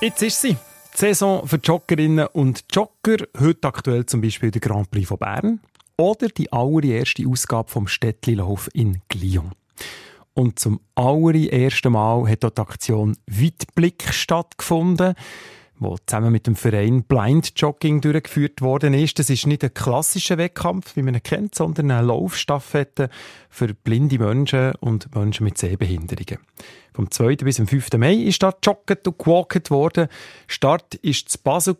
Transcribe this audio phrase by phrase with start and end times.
[0.00, 0.56] Jetzt ist sie.
[0.94, 3.26] Die Saison für Joggerinnen und Jogger.
[3.38, 5.60] Heute aktuell zum Beispiel der Grand Prix von Bern.
[5.98, 9.52] Oder die allererste Ausgabe vom Städtlilauf in Glion.
[10.32, 15.14] Und zum allerersten Mal hat dort die Aktion Weitblick stattgefunden
[15.80, 19.18] wo zusammen mit dem Verein Blind Jogging durchgeführt worden ist.
[19.18, 23.08] Das ist nicht ein klassischer Wettkampf, wie man ihn kennt, sondern eine Laufstaffette
[23.48, 26.38] für blinde Menschen und Menschen mit Sehbehinderungen.
[26.92, 27.36] Vom 2.
[27.36, 27.94] bis zum 5.
[27.94, 30.08] Mai ist da jogget und gewalkt worden.
[30.46, 31.76] Start war zu Basel,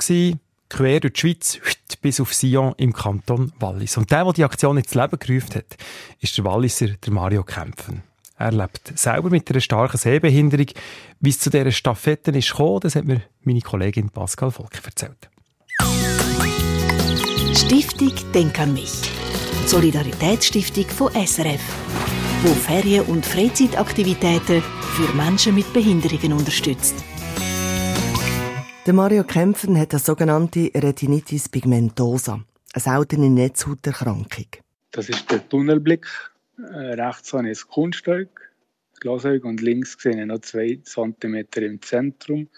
[0.70, 1.60] quer durch die Schweiz
[2.00, 3.96] bis auf Sion im Kanton Wallis.
[3.96, 5.76] Und der, der die Aktion ins Leben gerufen hat,
[6.20, 8.02] ist der Walliser, der Mario Kämpfen.
[8.40, 10.68] Er lebt selber mit einer starken Sehbehinderung.
[11.20, 15.28] Wie es zu dieser Staffette ist gekommen, das hat mir meine Kollegin Pascal Volk erzählt.
[17.54, 19.10] Stiftung Denk an mich.
[19.66, 21.60] Solidaritätsstiftung von SRF,
[22.42, 26.94] wo Ferien- und Freizeitaktivitäten für Menschen mit Behinderungen unterstützt.
[28.86, 32.40] Der Mario Kämpfen hat eine sogenannte Retinitis pigmentosa,
[32.72, 34.46] eine seltene Netzhauterkrankung.
[34.92, 36.06] Das ist der Tunnelblick
[36.64, 38.52] rechts habe ich ein Kunststück,
[39.00, 42.48] Glasauge, und links sehe ich noch zwei Zentimeter im Zentrum.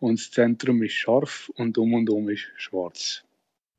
[0.00, 3.22] Und das Zentrum ist scharf und um und um ist schwarz.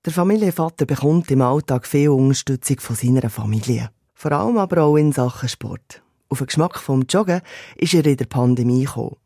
[0.06, 3.90] Der Familienvater bekommt im Alltag viel Unterstützung von seiner Familie.
[4.14, 6.02] Vor allem aber auch in Sachen Sport.
[6.30, 7.42] Auf den Geschmack vom Joggen
[7.76, 9.18] ist er in der Pandemie gekommen.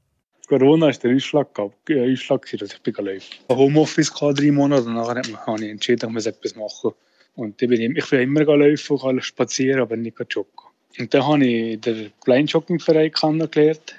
[0.48, 1.48] Corona war der Ausschlag,
[1.90, 6.26] äh, Ausschlag dass ich laufen Homeoffice drei Monate und nachher habe ich entschieden, ich muss
[6.26, 6.92] etwas machen.
[7.40, 10.52] Und ich bin, ich bin immer laufen und spazieren, aber nicht joggen.
[11.00, 13.96] Und dann habe ich den Blind Jogging Verein kennengelernt.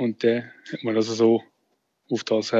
[0.00, 1.42] Und dann hat man also so
[2.10, 2.52] auf das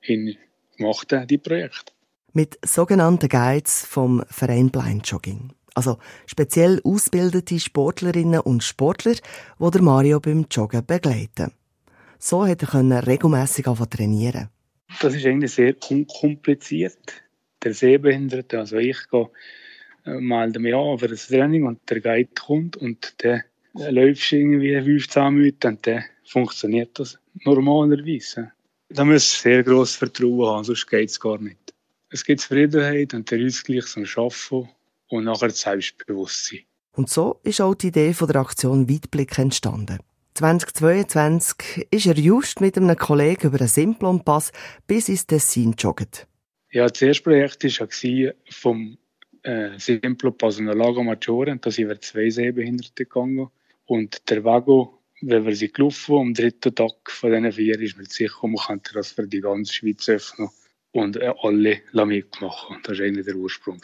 [0.00, 0.36] hin
[0.78, 1.92] gemacht, die Projekte.
[2.32, 5.52] Mit sogenannten Guides vom Verein Blind Jogging.
[5.74, 9.16] Also speziell ausgebildete Sportlerinnen und Sportler,
[9.58, 11.52] die Mario beim Joggen begleiten.
[12.18, 14.48] So konnte er regelmässig trainieren.
[15.02, 17.22] Das ist eigentlich sehr unkompliziert
[17.62, 19.30] der Sehbehinderte, also ich gehe
[20.06, 23.44] äh, mal mich an für das Training und der Guide kommt und der
[23.74, 28.52] läuft irgendwie 15 Minuten und dann funktioniert das normalerweise.
[28.88, 31.74] Da muss sehr grosses Vertrauen haben, sonst geht es gar nicht.
[32.10, 34.68] Es gibt Zufriedenheit und der Ausgleich zum Arbeiten
[35.08, 36.60] und nachher das Selbstbewusstsein.
[36.92, 40.00] Und so ist auch die Idee von der Aktion Weitblick entstanden.
[40.34, 44.52] 2022 ist er just mit einem Kollegen über einen Simplon-Pass
[44.86, 46.26] bis ins Tessin jogget.
[46.72, 48.96] Ja, das erste Projekt war vom
[49.42, 51.56] äh, Simplo Lago Maggiore.
[51.60, 53.48] Da sind wir zwei Sehbehinderte gegangen.
[53.86, 58.04] Und der Wago, wenn wir sie gelaufen am dritten Tag von diesen vier, ist mir
[58.04, 60.48] sicher, man könnte das für die ganze Schweiz öffnen
[60.92, 62.76] und äh, alle mitmachen.
[62.84, 63.82] Das war eigentlich der Ursprung.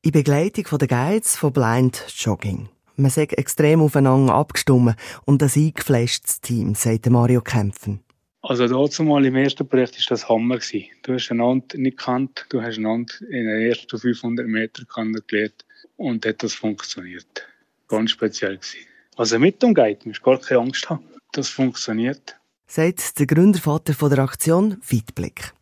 [0.00, 2.70] In Begleitung der Guides von Blind Jogging.
[2.96, 4.96] Man sagt extrem aufeinander abgestimmt
[5.26, 8.00] und ein eingefleischtes Team, sagt Mario Kämpfen.
[8.42, 10.58] Also dazu mal im ersten Projekt war das Hammer.
[10.58, 10.86] Gewesen.
[11.02, 15.64] Du hast einander nicht gekannt, du hast einander in den ersten 500 Metern kennengelernt
[15.96, 17.46] und hat das funktioniert.
[17.88, 18.86] Ganz speziell gewesen.
[19.16, 21.04] Also mit dem Guide musst gar keine Angst haben.
[21.32, 22.36] Das funktioniert.
[22.68, 25.52] Sagt der Gründervater der Aktion Weitblick.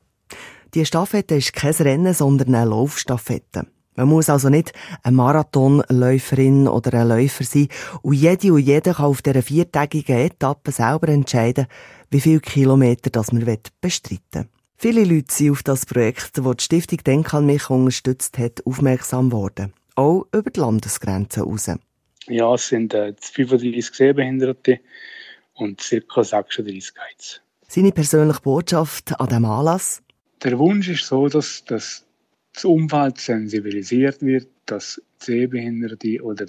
[0.75, 3.67] Die Staffette ist kein Rennen, sondern eine Laufstaffette.
[3.97, 7.69] Man muss also nicht eine Marathonläuferin oder ein Läufer sein
[8.03, 11.67] und jede und jeder kann auf dieser viertägigen Etappe selber entscheiden,
[12.11, 13.45] wie viele Kilometer das man
[13.81, 14.49] bestreiten will.
[14.79, 19.31] Viele Leute sind auf das Projekt, das die Stiftung Denk an mich unterstützt hat, aufmerksam
[19.31, 19.73] geworden.
[19.95, 21.71] Auch über die Landesgrenzen raus.
[22.29, 24.81] Ja, es sind äh, 35 Sehbehinderte
[25.55, 26.23] und ca.
[26.23, 27.41] 36 Guides.
[27.67, 30.03] Seine persönliche Botschaft an diesem Anlass?
[30.43, 32.06] Der Wunsch ist so, dass, dass
[32.57, 36.47] das Umfeld sensibilisiert wird, dass Sehbehinderte oder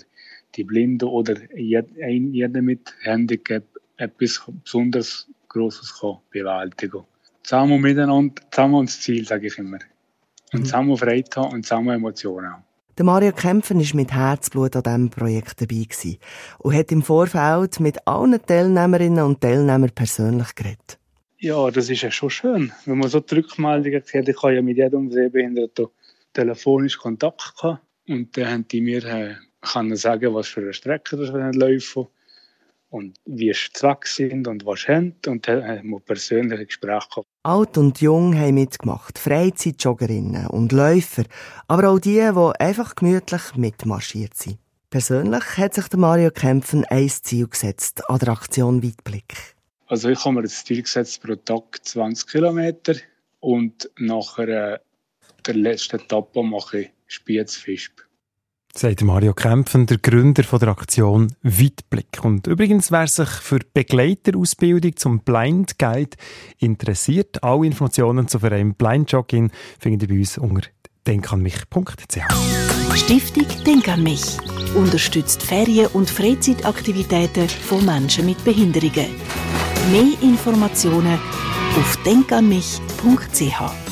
[0.55, 3.63] die Blinden oder jeder mit Handicap
[3.97, 7.05] etwas besonders kann bewältigen kann.
[7.43, 9.79] Zusammen miteinander, zusammen ans Ziel, sage ich immer.
[10.53, 10.65] Und mhm.
[10.65, 12.63] zusammen Freude haben und zusammen Emotionen haben.
[12.97, 16.17] Der Mario Kämpfen war mit Herzblut an diesem Projekt dabei gewesen
[16.59, 20.97] und hat im Vorfeld mit allen Teilnehmerinnen und Teilnehmern persönlich geredet.
[21.39, 24.27] Ja, das ist ja schon schön, wenn man so die Rückmeldungen hat.
[24.27, 25.87] Ich habe ja mit jedem Sehbehinderten
[26.33, 31.15] telefonisch Kontakt gehabt und dann haben die mir äh, können sagen, was für eine Strecke
[31.15, 32.07] das laufen
[32.89, 37.27] und wie es Zweck sind und was haben und dann haben wir persönliche Gespräche gehabt.
[37.43, 41.23] Alt und jung haben mitgemacht, Freizeitjoggerinnen und Läufer,
[41.67, 44.57] aber auch die, die einfach gemütlich mitmarschiert sind.
[44.89, 49.56] Persönlich hat sich der Mario Kämpfen ein Ziel gesetzt an Weitblick.
[49.87, 52.95] Also ich habe mir das Ziel gesetzt pro Tag 20 Kilometer
[53.39, 54.79] und nachher äh,
[55.45, 58.01] der letzten Etappe mache ich Spiezfisp.
[58.73, 62.19] sagt Mario Kempfen, der Gründer von der Aktion Weitblick.
[62.21, 66.17] Und übrigens, wer sich für Begleiterausbildung zum Blind Guide
[66.59, 70.67] interessiert, alle Informationen zu einem Blind Jogging findet ihr bei uns unter
[71.07, 72.97] denkanmich.ch.
[72.97, 74.37] Stiftung Denk an mich
[74.75, 79.15] unterstützt Ferien- und Freizeitaktivitäten von Menschen mit Behinderungen.
[79.91, 81.17] Mehr Informationen
[81.77, 83.86] auf denkanmich.ch.